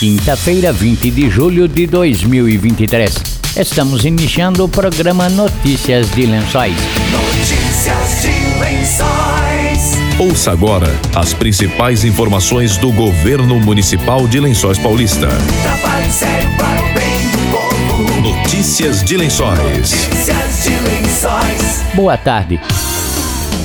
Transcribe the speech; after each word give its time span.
quinta-feira, 0.00 0.72
20 0.72 1.10
de 1.10 1.28
julho 1.28 1.68
de 1.68 1.86
2023. 1.86 3.14
Estamos 3.54 4.06
iniciando 4.06 4.64
o 4.64 4.68
programa 4.68 5.28
Notícias 5.28 6.10
de 6.12 6.24
Lençóis. 6.24 6.74
Notícias 7.12 8.22
de 8.22 8.58
Lençóis. 8.58 9.98
Ouça 10.18 10.52
agora 10.52 10.88
as 11.14 11.34
principais 11.34 12.02
informações 12.02 12.78
do 12.78 12.90
governo 12.90 13.60
municipal 13.60 14.26
de 14.26 14.40
Lençóis 14.40 14.78
Paulista. 14.78 15.28
Trabalho 15.62 16.10
sério 16.10 16.48
para 16.56 16.80
o 16.80 16.94
bem 16.94 17.20
do 17.32 17.50
povo. 17.50 18.20
Notícias 18.22 19.04
de 19.04 19.18
Lençóis. 19.18 19.58
Notícias 19.58 20.62
de 20.62 20.70
Lençóis. 20.70 21.82
Boa 21.94 22.16
tarde. 22.16 22.58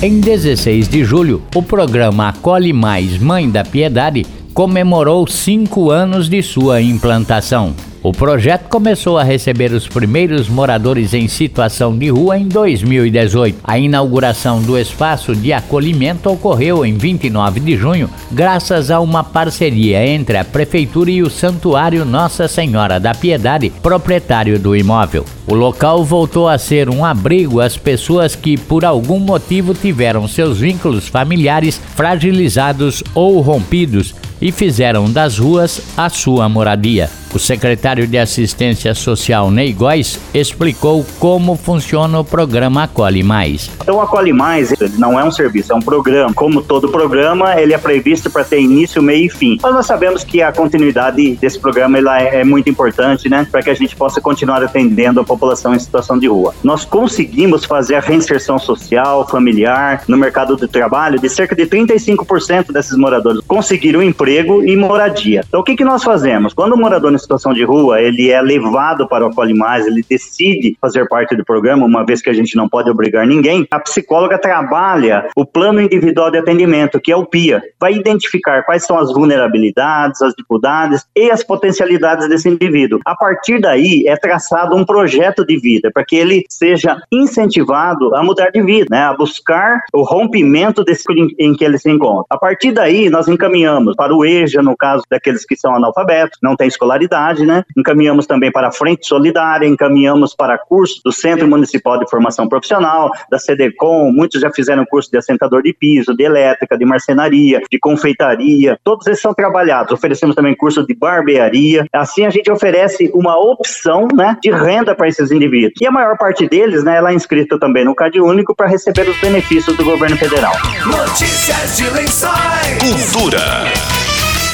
Em 0.02 0.20
16 0.20 0.90
de 0.90 1.06
julho, 1.06 1.42
o 1.56 1.64
programa 1.64 2.28
Acolhe 2.28 2.74
Mais 2.74 3.18
Mãe 3.18 3.50
da 3.50 3.64
Piedade 3.64 4.26
comemorou 4.56 5.28
cinco 5.28 5.92
anos 5.92 6.30
de 6.30 6.42
sua 6.42 6.82
implantação. 6.82 7.76
O 8.02 8.14
projeto 8.14 8.70
começou 8.70 9.18
a 9.18 9.24
receber 9.24 9.74
os 9.74 9.86
primeiros 9.86 10.48
moradores 10.48 11.14
em 11.14 11.28
situação 11.28 11.98
de 11.98 12.08
rua 12.08 12.38
em 12.38 12.48
2018. 12.48 13.58
A 13.64 13.78
inauguração 13.78 14.62
do 14.62 14.78
espaço 14.78 15.36
de 15.36 15.52
acolhimento 15.52 16.30
ocorreu 16.30 16.86
em 16.86 16.98
29 16.98 17.60
de 17.60 17.76
junho, 17.76 18.10
graças 18.32 18.92
a 18.92 19.02
uma 19.02 19.26
parceria 19.26 20.08
entre 20.08 20.38
a 20.38 20.46
Prefeitura 20.46 21.12
e 21.12 21.22
o 21.22 21.30
Santuário 21.30 22.06
Nossa 22.06 22.48
Senhora 22.48 22.98
da 22.98 23.14
Piedade, 23.14 23.72
proprietário 23.82 24.58
do 24.58 24.74
imóvel. 24.74 25.26
O 25.48 25.54
local 25.54 26.06
voltou 26.06 26.48
a 26.48 26.58
ser 26.58 26.90
um 26.90 27.04
abrigo 27.04 27.60
às 27.60 27.76
pessoas 27.76 28.36
que, 28.36 28.56
por 28.56 28.86
algum 28.86 29.20
motivo, 29.20 29.74
tiveram 29.74 30.28
seus 30.28 30.60
vínculos 30.60 31.08
familiares 31.08 31.82
fragilizados 31.96 33.04
ou 33.14 33.42
rompidos 33.42 34.14
e 34.42 34.52
fizeram 34.52 35.12
das 35.12 35.38
ruas 35.38 35.82
a 35.98 36.10
sua 36.10 36.48
moradia. 36.50 37.10
O 37.36 37.40
secretário 37.40 38.08
de 38.08 38.18
Assistência 38.18 38.96
Social 38.96 39.52
Ney 39.52 39.74
Góes 39.74 40.18
explicou 40.34 41.06
como 41.20 41.58
funciona 41.58 42.18
o 42.18 42.24
programa 42.24 42.84
Acolhe 42.84 43.24
Mais. 43.24 43.70
Então, 43.82 43.98
o 43.98 44.02
Acolhe 44.02 44.32
Mais 44.32 44.74
não 44.98 45.20
é 45.20 45.24
um 45.26 45.30
serviço, 45.30 45.74
é 45.74 45.76
um 45.76 45.82
programa. 45.82 46.34
Como 46.34 46.62
todo 46.62 46.88
programa, 46.88 47.60
ele 47.60 47.74
é 47.74 47.78
previsto 47.78 48.30
para 48.30 48.46
ter 48.46 48.62
início, 48.62 49.04
meio 49.04 49.26
e 49.26 49.30
fim. 49.30 49.58
Mas 49.62 49.74
nós 49.74 49.86
sabemos 49.86 50.24
que 50.24 50.42
a 50.42 50.54
continuidade 50.54 51.36
desse 51.36 51.60
programa 51.60 51.98
ela 51.98 52.22
é, 52.22 52.40
é 52.40 52.44
muito 52.46 52.70
importante, 52.70 53.28
né? 53.28 53.46
Para 53.52 53.62
que 53.62 53.70
a 53.70 53.74
gente 53.74 53.98
possa 53.98 54.22
continuar 54.22 54.64
atendendo 54.64 55.20
a 55.20 55.24
população 55.26 55.76
em 55.76 55.80
situação 55.80 56.18
de 56.18 56.28
rua. 56.28 56.56
Nós 56.64 56.86
conseguimos 56.86 57.66
fazer 57.66 57.96
a 57.96 58.00
reinserção 58.00 58.58
social, 58.58 59.28
familiar, 59.28 60.04
no 60.08 60.16
mercado 60.16 60.56
de 60.56 60.70
trabalho 60.70 61.20
de 61.20 61.28
cerca 61.28 61.54
de 61.54 61.66
35% 61.66 62.72
desses 62.72 62.96
moradores 62.96 63.42
conseguiram 63.46 64.02
emprego 64.02 64.64
e 64.64 64.78
moradia. 64.78 65.44
Então, 65.46 65.60
o 65.60 65.64
que, 65.66 65.76
que 65.76 65.84
nós 65.84 66.02
fazemos? 66.02 66.54
Quando 66.54 66.72
o 66.72 66.78
morador 66.78 67.12
situação 67.26 67.54
de 67.54 67.64
rua, 67.64 68.02
ele 68.02 68.30
é 68.30 68.42
levado 68.42 69.08
para 69.08 69.26
o 69.26 69.30
Acolhe 69.30 69.54
Mais, 69.54 69.86
ele 69.86 70.04
decide 70.08 70.78
fazer 70.80 71.08
parte 71.08 71.36
do 71.36 71.44
programa, 71.44 71.86
uma 71.86 72.06
vez 72.06 72.22
que 72.22 72.30
a 72.30 72.34
gente 72.34 72.56
não 72.56 72.70
pode 72.70 72.90
obrigar 72.90 73.26
ninguém, 73.28 73.68
a 73.72 73.80
psicóloga 73.80 74.38
trabalha 74.38 75.28
o 75.36 75.46
plano 75.46 75.82
individual 75.82 76.32
de 76.32 76.38
atendimento, 76.38 77.00
que 77.00 77.12
é 77.12 77.16
o 77.16 77.26
PIA. 77.26 77.62
Vai 77.80 77.94
identificar 77.94 78.64
quais 78.64 78.86
são 78.86 78.98
as 78.98 79.12
vulnerabilidades, 79.12 80.22
as 80.22 80.34
dificuldades 80.34 81.06
e 81.16 81.30
as 81.32 81.44
potencialidades 81.44 82.28
desse 82.30 82.48
indivíduo. 82.48 83.00
A 83.06 83.16
partir 83.16 83.60
daí, 83.60 84.06
é 84.08 84.16
traçado 84.16 84.76
um 84.76 84.86
projeto 84.86 85.46
de 85.46 85.58
vida, 85.58 85.92
para 85.94 86.06
que 86.06 86.16
ele 86.16 86.44
seja 86.50 86.98
incentivado 87.12 88.16
a 88.16 88.24
mudar 88.24 88.50
de 88.50 88.62
vida, 88.62 88.88
né, 88.90 89.04
a 89.04 89.14
buscar 89.14 89.82
o 89.94 90.04
rompimento 90.04 90.84
desse 90.84 91.04
em 91.40 91.54
que 91.54 91.64
ele 91.64 91.78
se 91.78 91.90
encontra. 91.90 92.26
A 92.30 92.38
partir 92.38 92.72
daí, 92.72 93.10
nós 93.10 93.28
encaminhamos 93.28 93.96
para 93.96 94.14
o 94.14 94.26
EJA, 94.26 94.62
no 94.62 94.76
caso 94.76 95.04
daqueles 95.10 95.46
que 95.46 95.56
são 95.56 95.76
analfabetos, 95.76 96.38
não 96.42 96.56
têm 96.56 96.68
escolaridade, 96.68 97.05
né? 97.46 97.64
Encaminhamos 97.78 98.26
também 98.26 98.52
para 98.52 98.68
a 98.68 98.72
Frente 98.72 99.08
Solidária, 99.08 99.68
encaminhamos 99.68 100.36
para 100.36 100.58
curso 100.58 101.02
do 101.04 101.12
Centro 101.12 101.48
Municipal 101.48 102.00
de 102.00 102.10
Formação 102.10 102.48
Profissional, 102.48 103.12
da 103.30 103.38
CDCOM, 103.38 104.12
muitos 104.12 104.42
já 104.42 104.52
fizeram 104.52 104.86
curso 104.86 105.10
de 105.12 105.18
assentador 105.18 105.62
de 105.62 105.74
piso, 105.74 106.16
de 106.16 106.24
elétrica, 106.24 106.78
de 106.78 106.86
marcenaria, 106.86 107.62
de 107.72 107.80
confeitaria, 107.80 108.80
todos 108.84 109.08
esses 109.08 109.22
são 109.22 109.34
trabalhados. 109.34 109.92
Oferecemos 109.92 110.36
também 110.36 110.56
curso 110.56 110.86
de 110.86 110.94
barbearia. 110.94 111.86
Assim 111.94 112.26
a 112.26 112.30
gente 112.30 112.52
oferece 112.52 113.12
uma 113.14 113.38
opção, 113.38 114.08
né, 114.14 114.38
de 114.42 114.52
renda 114.52 114.96
para 114.96 115.08
esses 115.08 115.32
indivíduos. 115.32 115.74
E 115.82 115.88
a 115.88 115.92
maior 115.92 116.18
parte 116.18 116.48
deles, 116.48 116.84
né, 116.84 116.98
ela 116.98 117.12
é 117.12 117.14
inscrita 117.14 117.60
também 117.60 117.86
no 117.86 117.96
Cade 117.96 118.20
Único 118.20 118.56
para 118.56 118.68
receber 118.68 119.08
os 119.08 119.20
benefícios 119.20 119.76
do 119.76 119.84
governo 119.84 120.18
federal. 120.18 120.54
Notícias 120.86 121.78
de 121.78 121.90
Lençóis. 121.90 123.12
Cultura. 123.12 123.95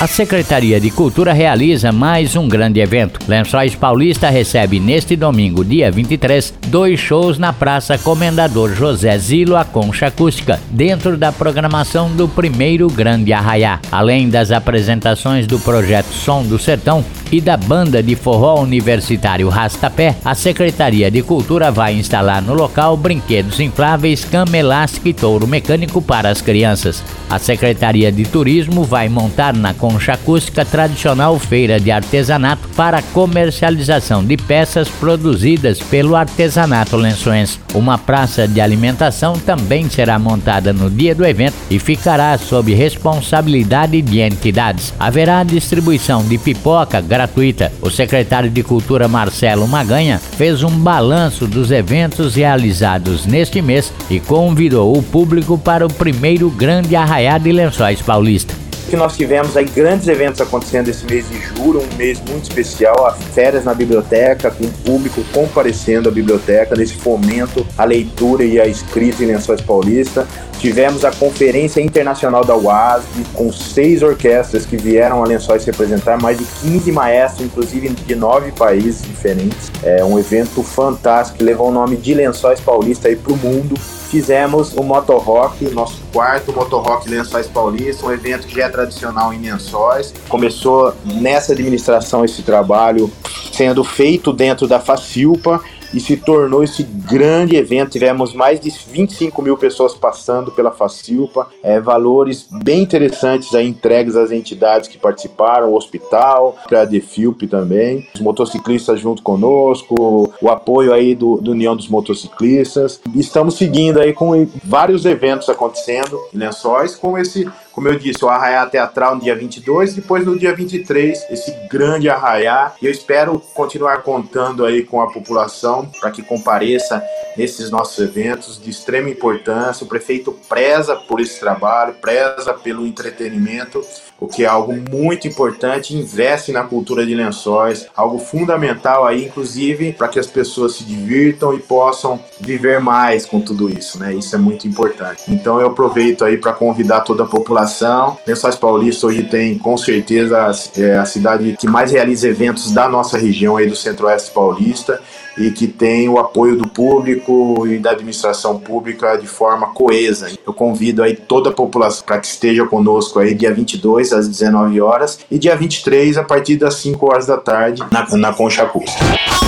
A 0.01 0.07
Secretaria 0.07 0.79
de 0.79 0.89
Cultura 0.89 1.31
realiza 1.31 1.91
mais 1.91 2.35
um 2.35 2.47
grande 2.47 2.79
evento. 2.79 3.19
Lençóis 3.27 3.75
Paulista 3.75 4.31
recebe 4.31 4.79
neste 4.79 5.15
domingo, 5.15 5.63
dia 5.63 5.91
23, 5.91 6.55
dois 6.69 6.99
shows 6.99 7.37
na 7.37 7.53
Praça 7.53 7.99
Comendador 7.99 8.73
José 8.73 9.15
Zilo 9.19 9.55
a 9.55 9.63
Concha 9.63 10.07
Acústica, 10.07 10.59
dentro 10.71 11.15
da 11.15 11.31
programação 11.31 12.09
do 12.15 12.27
primeiro 12.27 12.89
Grande 12.89 13.31
Arraiá. 13.31 13.79
Além 13.91 14.27
das 14.27 14.49
apresentações 14.49 15.45
do 15.45 15.59
projeto 15.59 16.11
Som 16.11 16.45
do 16.45 16.57
Sertão 16.57 17.05
e 17.31 17.39
da 17.39 17.55
banda 17.55 18.01
de 18.01 18.15
forró 18.15 18.59
universitário 18.59 19.49
Rastapé, 19.49 20.15
a 20.25 20.33
Secretaria 20.33 21.11
de 21.11 21.21
Cultura 21.21 21.69
vai 21.69 21.93
instalar 21.93 22.41
no 22.41 22.55
local 22.55 22.97
brinquedos 22.97 23.59
infláveis, 23.59 24.25
cama 24.25 24.57
elástica 24.57 25.09
e 25.09 25.13
touro 25.13 25.45
mecânico 25.45 26.01
para 26.01 26.29
as 26.29 26.41
crianças. 26.41 27.03
A 27.29 27.37
Secretaria 27.37 28.11
de 28.11 28.23
Turismo 28.23 28.83
vai 28.83 29.07
montar 29.07 29.53
na 29.53 29.75
Concha 29.75 29.90
Acústica 30.11 30.65
tradicional 30.65 31.39
feira 31.39 31.79
de 31.79 31.89
artesanato 31.89 32.67
para 32.75 33.01
comercialização 33.01 34.23
de 34.23 34.37
peças 34.37 34.87
produzidas 34.87 35.79
pelo 35.79 36.15
artesanato 36.15 36.97
lençoense. 36.97 37.59
Uma 37.73 37.97
praça 37.97 38.47
de 38.47 38.59
alimentação 38.59 39.33
também 39.33 39.89
será 39.89 40.19
montada 40.19 40.73
no 40.73 40.89
dia 40.89 41.15
do 41.15 41.25
evento 41.25 41.55
e 41.69 41.79
ficará 41.79 42.37
sob 42.37 42.73
responsabilidade 42.73 44.01
de 44.01 44.19
entidades. 44.19 44.93
Haverá 44.99 45.43
distribuição 45.43 46.23
de 46.23 46.37
pipoca 46.37 47.01
gratuita. 47.01 47.71
O 47.81 47.89
secretário 47.89 48.49
de 48.49 48.63
Cultura 48.63 49.07
Marcelo 49.07 49.67
Maganha 49.67 50.19
fez 50.19 50.63
um 50.63 50.71
balanço 50.71 51.47
dos 51.47 51.71
eventos 51.71 52.35
realizados 52.35 53.25
neste 53.25 53.61
mês 53.61 53.91
e 54.09 54.19
convidou 54.19 54.97
o 54.97 55.01
público 55.01 55.57
para 55.57 55.85
o 55.85 55.93
primeiro 55.93 56.49
grande 56.49 56.95
arraiá 56.95 57.37
de 57.37 57.51
Lençóis 57.51 58.01
Paulista 58.01 58.60
que 58.89 58.95
nós 58.95 59.15
tivemos 59.15 59.55
aí 59.55 59.65
grandes 59.65 60.07
eventos 60.07 60.41
acontecendo 60.41 60.89
esse 60.89 61.05
mês 61.05 61.27
de 61.29 61.39
julho, 61.39 61.81
um 61.81 61.95
mês 61.97 62.21
muito 62.29 62.43
especial, 62.43 63.05
as 63.05 63.17
férias 63.33 63.63
na 63.63 63.73
biblioteca, 63.73 64.51
com 64.51 64.65
o 64.65 64.71
público 64.71 65.23
comparecendo 65.33 66.09
à 66.09 66.11
biblioteca, 66.11 66.75
nesse 66.75 66.95
fomento 66.95 67.65
à 67.77 67.85
leitura 67.85 68.43
e 68.43 68.59
à 68.59 68.67
escrita 68.67 69.23
em 69.23 69.27
Lençóis 69.27 69.61
Paulista. 69.61 70.27
Tivemos 70.61 71.03
a 71.03 71.09
Conferência 71.09 71.81
Internacional 71.81 72.45
da 72.45 72.55
UASB, 72.55 73.25
com 73.33 73.51
seis 73.51 74.03
orquestras 74.03 74.63
que 74.63 74.77
vieram 74.77 75.23
a 75.23 75.25
Lençóis 75.25 75.65
representar, 75.65 76.21
mais 76.21 76.37
de 76.37 76.45
15 76.61 76.91
maestros, 76.91 77.47
inclusive 77.47 77.89
de 77.89 78.13
nove 78.13 78.51
países 78.51 79.01
diferentes. 79.01 79.71
É 79.81 80.03
um 80.03 80.19
evento 80.19 80.61
fantástico 80.61 81.39
que 81.39 81.43
levou 81.43 81.69
o 81.69 81.71
nome 81.71 81.97
de 81.97 82.13
Lençóis 82.13 82.59
Paulista 82.59 83.07
aí 83.07 83.15
para 83.15 83.33
o 83.33 83.37
mundo 83.37 83.75
fizemos 84.11 84.73
o 84.73 84.83
Moto 84.83 85.13
Rock, 85.13 85.63
nosso 85.69 86.01
quarto 86.11 86.51
Moto 86.51 86.77
Rock 86.77 87.09
Lençóis 87.09 87.47
Paulista, 87.47 88.05
um 88.05 88.11
evento 88.11 88.45
que 88.45 88.55
já 88.55 88.65
é 88.65 88.69
tradicional 88.69 89.33
em 89.33 89.39
Lençóis. 89.39 90.13
Começou 90.27 90.93
nessa 91.05 91.53
administração 91.53 92.25
esse 92.25 92.43
trabalho 92.43 93.09
sendo 93.53 93.85
feito 93.85 94.33
dentro 94.33 94.67
da 94.67 94.81
Facilpa 94.81 95.61
e 95.93 95.99
se 95.99 96.17
tornou 96.17 96.63
esse 96.63 96.83
grande 96.83 97.55
evento. 97.55 97.91
Tivemos 97.91 98.33
mais 98.33 98.59
de 98.59 98.69
25 98.69 99.41
mil 99.41 99.57
pessoas 99.57 99.93
passando 99.93 100.51
pela 100.51 100.71
Facilpa, 100.71 101.47
é, 101.63 101.79
valores 101.79 102.47
bem 102.63 102.81
interessantes 102.81 103.53
aí 103.53 103.67
entregues 103.67 104.15
às 104.15 104.31
entidades 104.31 104.87
que 104.87 104.97
participaram, 104.97 105.69
o 105.69 105.75
hospital, 105.75 106.57
a 106.71 106.85
Defilp 106.85 107.43
também, 107.43 108.07
os 108.15 108.21
motociclistas 108.21 108.99
junto 108.99 109.21
conosco, 109.21 110.31
o 110.41 110.49
apoio 110.49 110.93
aí 110.93 111.13
do, 111.15 111.37
do 111.37 111.51
União 111.51 111.75
dos 111.75 111.87
Motociclistas. 111.87 113.01
Estamos 113.15 113.55
seguindo 113.55 113.99
aí 113.99 114.13
com 114.13 114.47
vários 114.63 115.05
eventos 115.05 115.49
acontecendo 115.49 116.19
em 116.33 116.37
Lençóis, 116.37 116.95
com 116.95 117.17
esse 117.17 117.47
como 117.81 117.91
eu 117.91 117.97
disse, 117.97 118.23
o 118.23 118.29
Arraiá 118.29 118.63
Teatral 118.67 119.15
no 119.15 119.21
dia 119.21 119.35
22, 119.35 119.95
depois 119.95 120.23
no 120.23 120.37
dia 120.37 120.53
23, 120.53 121.25
esse 121.31 121.51
grande 121.67 122.11
Arraiá. 122.11 122.73
E 122.79 122.85
eu 122.85 122.91
espero 122.91 123.39
continuar 123.55 124.03
contando 124.03 124.63
aí 124.63 124.83
com 124.83 125.01
a 125.01 125.11
população 125.11 125.89
para 125.99 126.11
que 126.11 126.21
compareça 126.21 127.03
nesses 127.35 127.71
nossos 127.71 127.97
eventos 127.97 128.61
de 128.61 128.69
extrema 128.69 129.09
importância. 129.09 129.83
O 129.83 129.89
prefeito 129.89 130.31
preza 130.47 130.95
por 130.95 131.19
esse 131.19 131.39
trabalho, 131.39 131.95
preza 131.95 132.53
pelo 132.53 132.85
entretenimento, 132.85 133.83
o 134.19 134.27
que 134.27 134.43
é 134.43 134.47
algo 134.47 134.73
muito 134.73 135.27
importante, 135.27 135.97
investe 135.97 136.51
na 136.51 136.63
cultura 136.63 137.03
de 137.03 137.15
lençóis, 137.15 137.87
algo 137.97 138.19
fundamental 138.19 139.07
aí, 139.07 139.25
inclusive, 139.25 139.93
para 139.93 140.07
que 140.07 140.19
as 140.19 140.27
pessoas 140.27 140.75
se 140.75 140.83
divirtam 140.83 141.55
e 141.55 141.59
possam 141.59 142.19
viver 142.39 142.79
mais 142.79 143.25
com 143.25 143.41
tudo 143.41 143.67
isso, 143.67 143.97
né? 143.97 144.13
Isso 144.13 144.35
é 144.35 144.37
muito 144.37 144.67
importante. 144.67 145.23
Então 145.27 145.59
eu 145.59 145.65
aproveito 145.65 146.23
aí 146.23 146.37
para 146.37 146.53
convidar 146.53 147.01
toda 147.01 147.23
a 147.23 147.25
população 147.25 147.70
informação. 147.71 148.17
Lençóis 148.27 148.55
Paulista 148.55 149.07
hoje 149.07 149.23
tem, 149.23 149.57
com 149.57 149.77
certeza, 149.77 150.51
é 150.77 150.97
a 150.97 151.05
cidade 151.05 151.55
que 151.57 151.67
mais 151.67 151.91
realiza 151.91 152.27
eventos 152.27 152.71
da 152.71 152.89
nossa 152.89 153.17
região 153.17 153.55
aí 153.55 153.67
do 153.67 153.75
Centro-Oeste 153.75 154.31
Paulista 154.31 155.01
e 155.37 155.49
que 155.49 155.65
tem 155.65 156.09
o 156.09 156.19
apoio 156.19 156.57
do 156.57 156.67
público 156.67 157.65
e 157.65 157.79
da 157.79 157.91
administração 157.91 158.59
pública 158.59 159.15
de 159.15 159.27
forma 159.27 159.67
coesa. 159.67 160.29
Eu 160.45 160.53
convido 160.53 161.01
aí 161.01 161.15
toda 161.15 161.49
a 161.49 161.53
população 161.53 162.03
para 162.05 162.19
que 162.19 162.27
esteja 162.27 162.65
conosco 162.65 163.17
aí 163.19 163.33
dia 163.33 163.53
22 163.53 164.11
às 164.11 164.27
19 164.27 164.81
horas 164.81 165.19
e 165.31 165.39
dia 165.39 165.55
23 165.55 166.17
a 166.17 166.23
partir 166.23 166.57
das 166.57 166.75
5 166.75 167.05
horas 167.05 167.25
da 167.25 167.37
tarde 167.37 167.81
na, 167.89 168.05
na 168.17 168.33
Concha 168.33 168.63
Acústica. 168.63 169.03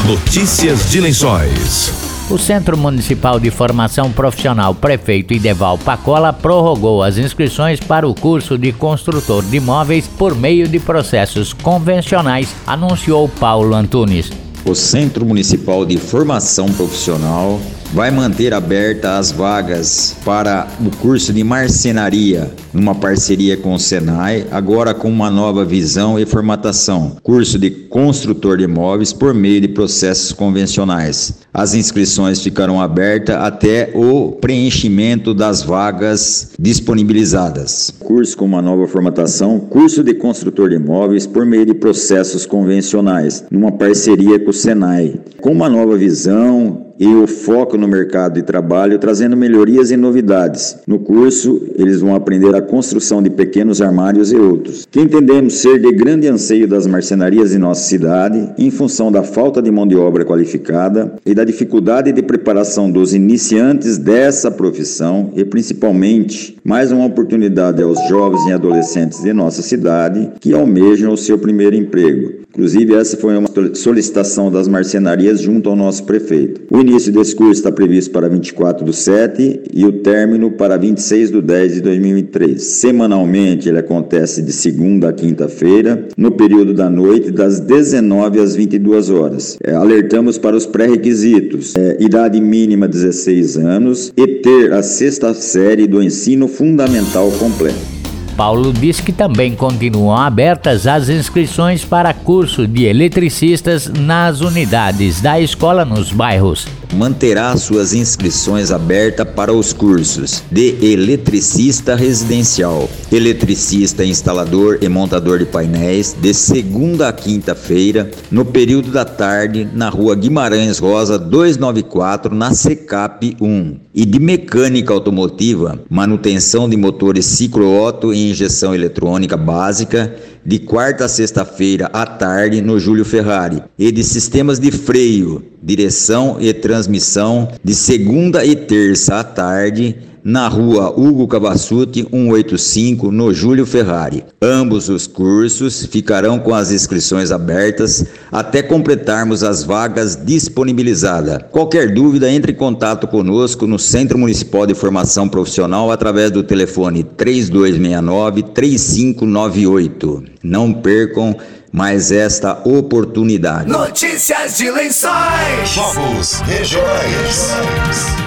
Notícias 0.07 0.89
de 0.89 1.01
Lençóis. 1.01 2.12
O 2.29 2.37
Centro 2.37 2.77
Municipal 2.77 3.37
de 3.37 3.51
Formação 3.51 4.09
Profissional 4.09 4.73
Prefeito 4.73 5.33
Ideval 5.33 5.77
Pacola 5.77 6.31
prorrogou 6.31 7.03
as 7.03 7.17
inscrições 7.17 7.81
para 7.81 8.07
o 8.07 8.15
curso 8.15 8.57
de 8.57 8.71
construtor 8.71 9.43
de 9.43 9.57
imóveis 9.57 10.07
por 10.07 10.33
meio 10.33 10.65
de 10.65 10.79
processos 10.79 11.51
convencionais, 11.51 12.55
anunciou 12.65 13.27
Paulo 13.27 13.75
Antunes. 13.75 14.31
O 14.65 14.73
Centro 14.73 15.25
Municipal 15.25 15.85
de 15.85 15.97
Formação 15.97 16.67
Profissional 16.71 17.59
vai 17.93 18.09
manter 18.09 18.55
aberta 18.55 19.19
as 19.19 19.31
vagas 19.31 20.15
para 20.25 20.67
o 20.83 20.89
curso 20.97 21.31
de 21.31 21.43
marcenaria, 21.43 22.49
numa 22.73 22.95
parceria 22.95 23.55
com 23.55 23.75
o 23.75 23.79
Senai, 23.79 24.47
agora 24.49 24.95
com 24.95 25.07
uma 25.07 25.29
nova 25.29 25.63
visão 25.63 26.17
e 26.17 26.25
formatação. 26.25 27.17
Curso 27.21 27.59
de 27.59 27.69
construtor 27.69 28.57
de 28.57 28.63
imóveis 28.63 29.13
por 29.13 29.31
meio 29.31 29.61
de 29.61 29.67
processos 29.67 30.31
convencionais. 30.33 31.35
As 31.53 31.75
inscrições 31.75 32.41
ficarão 32.41 32.81
abertas 32.81 33.35
até 33.35 33.91
o 33.93 34.31
preenchimento 34.31 35.31
das 35.31 35.61
vagas 35.61 36.53
disponibilizadas. 36.57 37.93
Curso 37.99 38.35
com 38.35 38.45
uma 38.45 38.61
nova 38.61 38.87
formatação, 38.87 39.59
curso 39.59 40.03
de 40.03 40.15
construtor 40.15 40.69
de 40.69 40.77
imóveis 40.77 41.27
por 41.27 41.45
meio 41.45 41.67
de 41.67 41.75
processos 41.75 42.47
convencionais, 42.47 43.45
numa 43.51 43.71
parceria 43.71 44.39
com 44.39 44.49
o 44.49 44.53
Senai, 44.53 45.13
com 45.39 45.51
uma 45.51 45.69
nova 45.69 45.95
visão 45.95 46.82
e 46.99 47.07
o 47.07 47.27
foco 47.27 47.77
no 47.77 47.87
mercado 47.87 48.35
de 48.35 48.43
trabalho, 48.43 48.99
trazendo 48.99 49.35
melhorias 49.35 49.91
e 49.91 49.97
novidades. 49.97 50.77
No 50.87 50.99
curso, 50.99 51.61
eles 51.77 52.01
vão 52.01 52.15
aprender 52.15 52.55
a 52.55 52.61
construção 52.61 53.21
de 53.21 53.29
pequenos 53.29 53.81
armários 53.81 54.31
e 54.31 54.35
outros, 54.35 54.87
que 54.89 54.99
entendemos 54.99 55.55
ser 55.55 55.79
de 55.79 55.91
grande 55.91 56.27
anseio 56.27 56.67
das 56.67 56.87
marcenarias 56.87 57.53
em 57.53 57.57
nossa 57.57 57.83
cidade, 57.83 58.53
em 58.57 58.69
função 58.71 59.11
da 59.11 59.23
falta 59.23 59.61
de 59.61 59.71
mão 59.71 59.87
de 59.87 59.95
obra 59.95 60.25
qualificada 60.25 61.13
e 61.25 61.33
da 61.33 61.43
dificuldade 61.43 62.11
de 62.11 62.21
preparação 62.21 62.91
dos 62.91 63.13
iniciantes 63.13 63.97
dessa 63.97 64.51
profissão 64.51 65.31
e 65.35 65.43
principalmente 65.43 66.52
mais 66.63 66.93
uma 66.93 67.05
oportunidade 67.05 67.83
aos 67.83 67.99
jovens 68.07 68.45
e 68.47 68.53
adolescentes 68.53 69.21
de 69.21 69.33
nossa 69.33 69.61
cidade 69.61 70.31
que 70.39 70.53
almejam 70.53 71.11
o 71.11 71.17
seu 71.17 71.37
primeiro 71.37 71.75
emprego. 71.75 72.43
Inclusive, 72.53 72.93
essa 72.93 73.17
foi 73.17 73.35
uma 73.35 73.49
solicitação 73.73 74.51
das 74.51 74.67
marcenarias 74.67 75.41
junto 75.41 75.69
ao 75.69 75.75
nosso 75.75 76.03
prefeito. 76.03 76.61
O 76.71 76.79
início 76.79 77.11
desse 77.11 77.35
curso 77.35 77.53
está 77.53 77.71
previsto 77.71 78.11
para 78.11 78.29
24 78.29 78.85
do 78.85 78.93
7 78.93 79.61
e 79.73 79.83
o 79.85 79.91
término 79.91 80.51
para 80.51 80.77
26 80.77 81.31
do 81.31 81.41
10 81.41 81.73
de 81.73 81.81
2003. 81.81 82.61
Semanalmente, 82.61 83.67
ele 83.67 83.79
acontece 83.79 84.43
de 84.43 84.53
segunda 84.53 85.09
a 85.09 85.13
quinta-feira, 85.13 86.07
no 86.15 86.31
período 86.31 86.75
da 86.75 86.89
noite, 86.91 87.31
das 87.31 87.59
19 87.59 88.39
às 88.39 88.55
22 88.55 89.09
horas. 89.09 89.57
É, 89.63 89.73
alertamos 89.73 90.37
para 90.37 90.55
os 90.55 90.67
pré-requisitos: 90.67 91.73
é, 91.75 91.97
idade 91.99 92.39
mínima 92.39 92.87
16 92.87 93.57
anos 93.57 94.13
e 94.15 94.27
ter 94.27 94.71
a 94.73 94.83
sexta 94.83 95.33
série 95.33 95.87
do 95.87 96.01
ensino 96.01 96.47
fundamental 96.57 97.31
completo. 97.31 97.93
Paulo 98.35 98.73
diz 98.73 98.99
que 98.99 99.11
também 99.11 99.55
continuam 99.55 100.17
abertas 100.17 100.87
as 100.87 101.07
inscrições 101.07 101.85
para 101.85 102.13
curso 102.13 102.67
de 102.67 102.85
eletricistas 102.85 103.87
nas 103.87 104.41
unidades 104.41 105.21
da 105.21 105.39
escola 105.39 105.85
nos 105.85 106.11
bairros 106.11 106.67
manterá 106.93 107.55
suas 107.57 107.93
inscrições 107.93 108.71
abertas 108.71 109.27
para 109.35 109.51
os 109.51 109.73
cursos 109.73 110.43
de 110.51 110.77
eletricista 110.81 111.95
residencial, 111.95 112.89
eletricista 113.11 114.05
instalador 114.05 114.79
e 114.81 114.87
montador 114.87 115.39
de 115.39 115.45
painéis, 115.45 116.15
de 116.19 116.33
segunda 116.33 117.09
a 117.09 117.13
quinta-feira, 117.13 118.09
no 118.31 118.45
período 118.45 118.91
da 118.91 119.03
tarde, 119.03 119.67
na 119.73 119.89
rua 119.89 120.15
Guimarães 120.15 120.79
Rosa 120.79 121.17
294, 121.17 122.33
na 122.33 122.53
SECAP 122.53 123.37
1, 123.41 123.75
e 123.93 124.05
de 124.05 124.19
mecânica 124.19 124.93
automotiva, 124.93 125.79
manutenção 125.89 126.69
de 126.69 126.77
motores 126.77 127.25
ciclo-otto 127.25 128.13
e 128.13 128.31
injeção 128.31 128.73
eletrônica 128.73 129.35
básica 129.35 130.15
de 130.45 130.59
quarta 130.59 131.05
a 131.05 131.07
sexta-feira 131.07 131.89
à 131.93 132.05
tarde 132.05 132.61
no 132.61 132.79
Júlio 132.79 133.05
Ferrari 133.05 133.61
e 133.77 133.91
de 133.91 134.03
sistemas 134.03 134.59
de 134.59 134.71
freio, 134.71 135.43
direção 135.61 136.37
e 136.39 136.53
transmissão 136.53 137.49
de 137.63 137.73
segunda 137.73 138.45
e 138.45 138.55
terça 138.55 139.19
à 139.19 139.23
tarde 139.23 139.95
na 140.23 140.47
rua 140.47 140.89
Hugo 140.89 141.27
Cavassuti 141.27 142.07
185, 142.09 143.11
no 143.11 143.33
Júlio 143.33 143.65
Ferrari. 143.65 144.23
Ambos 144.41 144.87
os 144.87 145.05
cursos 145.05 145.85
ficarão 145.85 146.39
com 146.39 146.55
as 146.55 146.71
inscrições 146.71 147.31
abertas 147.31 148.05
até 148.31 148.61
completarmos 148.61 149.43
as 149.43 149.63
vagas 149.63 150.15
disponibilizadas. 150.15 151.39
Qualquer 151.51 151.93
dúvida, 151.93 152.31
entre 152.31 152.53
em 152.53 152.55
contato 152.55 153.07
conosco 153.07 153.67
no 153.67 153.77
Centro 153.77 154.17
Municipal 154.17 154.65
de 154.65 154.73
Formação 154.73 155.27
Profissional 155.27 155.91
através 155.91 156.31
do 156.31 156.43
telefone 156.43 157.03
3269 157.03 158.43
3598. 158.43 160.23
Não 160.41 160.71
percam 160.73 161.35
mais 161.71 162.11
esta 162.11 162.61
oportunidade. 162.63 163.67
Notícias 163.67 164.57
de 164.57 164.69
Lençóis. 164.69 165.69
Jogos 165.73 166.39
regionais. 166.41 168.22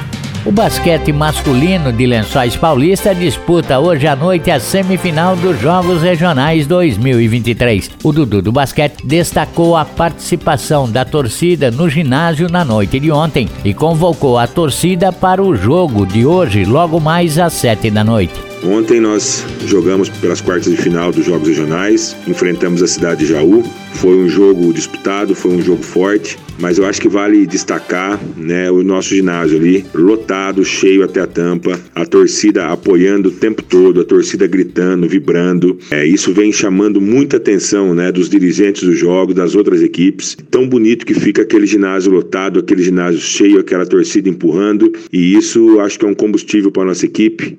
O 0.46 0.52
basquete 0.52 1.12
masculino 1.12 1.92
de 1.92 2.06
Lençóis 2.06 2.54
Paulista 2.54 3.12
disputa 3.12 3.80
hoje 3.80 4.06
à 4.06 4.14
noite 4.14 4.48
a 4.48 4.60
semifinal 4.60 5.34
dos 5.34 5.60
Jogos 5.60 6.02
Regionais 6.02 6.68
2023. 6.68 7.90
O 8.04 8.12
Dudu 8.12 8.40
do 8.40 8.52
Basquete 8.52 9.04
destacou 9.04 9.76
a 9.76 9.84
participação 9.84 10.88
da 10.88 11.04
torcida 11.04 11.72
no 11.72 11.88
ginásio 11.88 12.48
na 12.48 12.64
noite 12.64 13.00
de 13.00 13.10
ontem 13.10 13.48
e 13.64 13.74
convocou 13.74 14.38
a 14.38 14.46
torcida 14.46 15.12
para 15.12 15.42
o 15.42 15.56
jogo 15.56 16.06
de 16.06 16.24
hoje, 16.24 16.64
logo 16.64 17.00
mais 17.00 17.40
às 17.40 17.52
sete 17.52 17.90
da 17.90 18.04
noite. 18.04 18.45
Ontem 18.64 19.00
nós 19.00 19.44
jogamos 19.66 20.08
pelas 20.08 20.40
quartas 20.40 20.70
de 20.70 20.76
final 20.76 21.12
dos 21.12 21.26
Jogos 21.26 21.48
Regionais, 21.48 22.16
enfrentamos 22.26 22.82
a 22.82 22.86
cidade 22.86 23.20
de 23.20 23.32
Jaú. 23.32 23.62
Foi 23.94 24.16
um 24.16 24.28
jogo 24.28 24.72
disputado, 24.72 25.34
foi 25.34 25.52
um 25.52 25.62
jogo 25.62 25.82
forte, 25.82 26.36
mas 26.58 26.78
eu 26.78 26.84
acho 26.84 27.00
que 27.00 27.08
vale 27.08 27.46
destacar 27.46 28.20
né, 28.36 28.70
o 28.70 28.82
nosso 28.82 29.14
ginásio 29.14 29.58
ali, 29.58 29.84
lotado, 29.94 30.64
cheio 30.64 31.02
até 31.02 31.20
a 31.20 31.26
tampa, 31.26 31.80
a 31.94 32.04
torcida 32.04 32.66
apoiando 32.66 33.28
o 33.28 33.32
tempo 33.32 33.62
todo, 33.62 34.00
a 34.00 34.04
torcida 34.04 34.46
gritando, 34.46 35.08
vibrando. 35.08 35.78
É, 35.90 36.04
isso 36.04 36.32
vem 36.32 36.52
chamando 36.52 37.00
muita 37.00 37.38
atenção 37.38 37.94
né, 37.94 38.12
dos 38.12 38.28
dirigentes 38.28 38.82
do 38.82 38.94
jogo, 38.94 39.32
das 39.32 39.54
outras 39.54 39.82
equipes. 39.82 40.36
Tão 40.50 40.68
bonito 40.68 41.06
que 41.06 41.14
fica 41.14 41.42
aquele 41.42 41.66
ginásio 41.66 42.12
lotado, 42.12 42.58
aquele 42.58 42.82
ginásio 42.82 43.20
cheio, 43.20 43.58
aquela 43.58 43.86
torcida 43.86 44.28
empurrando, 44.28 44.92
e 45.12 45.34
isso 45.34 45.80
acho 45.80 45.98
que 45.98 46.04
é 46.04 46.08
um 46.08 46.14
combustível 46.14 46.70
para 46.70 46.82
a 46.82 46.86
nossa 46.86 47.06
equipe. 47.06 47.58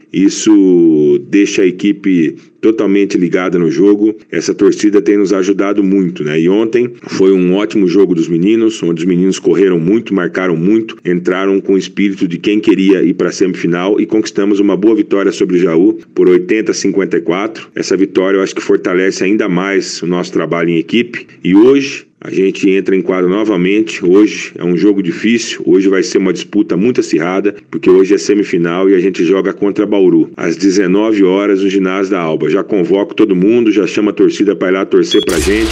Deixa 1.29 1.61
a 1.61 1.65
equipe 1.65 2.35
totalmente 2.61 3.17
ligada 3.17 3.57
no 3.57 3.69
jogo. 3.69 4.15
Essa 4.31 4.53
torcida 4.53 5.01
tem 5.01 5.17
nos 5.17 5.31
ajudado 5.31 5.83
muito, 5.83 6.23
né? 6.23 6.39
E 6.39 6.49
ontem 6.49 6.91
foi 7.07 7.31
um 7.31 7.55
ótimo 7.55 7.87
jogo 7.87 8.15
dos 8.15 8.27
meninos, 8.27 8.81
onde 8.83 9.01
os 9.01 9.07
meninos 9.07 9.39
correram 9.39 9.79
muito, 9.79 10.13
marcaram 10.13 10.55
muito, 10.55 10.97
entraram 11.05 11.61
com 11.61 11.73
o 11.73 11.77
espírito 11.77 12.27
de 12.27 12.37
quem 12.37 12.59
queria 12.59 13.03
ir 13.03 13.13
para 13.13 13.29
a 13.29 13.31
semifinal 13.31 13.99
e 13.99 14.05
conquistamos 14.05 14.59
uma 14.59 14.75
boa 14.75 14.95
vitória 14.95 15.31
sobre 15.31 15.57
o 15.57 15.59
Jaú 15.59 15.97
por 16.13 16.27
80 16.27 16.71
a 16.71 16.73
54. 16.73 17.69
Essa 17.75 17.95
vitória 17.95 18.37
eu 18.37 18.43
acho 18.43 18.55
que 18.55 18.61
fortalece 18.61 19.23
ainda 19.23 19.47
mais 19.47 20.01
o 20.01 20.07
nosso 20.07 20.31
trabalho 20.31 20.69
em 20.69 20.77
equipe. 20.77 21.27
E 21.43 21.55
hoje 21.55 22.06
a 22.19 22.31
gente 22.31 22.69
entra 22.69 22.95
em 22.95 23.01
quadro 23.01 23.29
novamente. 23.29 24.03
Hoje 24.03 24.51
é 24.57 24.63
um 24.63 24.75
jogo 24.75 25.03
difícil. 25.03 25.61
Hoje 25.65 25.87
vai 25.87 26.01
ser 26.01 26.17
uma 26.17 26.33
disputa 26.33 26.75
muito 26.75 26.99
acirrada, 26.99 27.55
porque 27.69 27.89
hoje 27.89 28.15
é 28.15 28.17
semifinal 28.17 28.89
e 28.89 28.95
a 28.95 28.99
gente 28.99 29.23
joga 29.23 29.53
contra 29.53 29.85
Bauru 29.85 30.31
às 30.35 30.57
19 30.57 31.23
horas 31.23 31.61
no 31.61 31.69
ginásio 31.69 32.11
da 32.11 32.19
Alba. 32.19 32.49
Já 32.49 32.63
convoco 32.63 33.13
todo 33.13 33.35
mundo, 33.35 33.71
já 33.71 33.85
chama 33.85 34.11
a 34.11 34.13
torcida 34.13 34.55
para 34.55 34.69
ir 34.69 34.71
lá 34.71 34.85
torcer 34.85 35.23
pra 35.23 35.39
gente. 35.39 35.71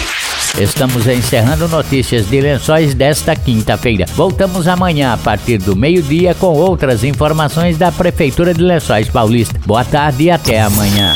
Estamos 0.59 1.05
encerrando 1.07 1.67
notícias 1.67 2.29
de 2.29 2.39
lençóis 2.39 2.93
desta 2.93 3.35
quinta-feira. 3.35 4.05
Voltamos 4.15 4.67
amanhã 4.67 5.11
a 5.11 5.17
partir 5.17 5.57
do 5.57 5.75
meio-dia 5.75 6.33
com 6.35 6.53
outras 6.53 7.03
informações 7.03 7.77
da 7.77 7.91
Prefeitura 7.91 8.53
de 8.53 8.61
Lençóis 8.61 9.09
Paulista. 9.09 9.59
Boa 9.65 9.83
tarde 9.83 10.25
e 10.25 10.31
até 10.31 10.61
amanhã. 10.61 11.15